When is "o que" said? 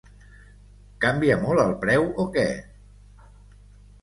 2.25-2.47